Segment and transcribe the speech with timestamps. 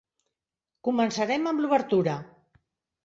[0.87, 2.17] Començarem amb l'obertura.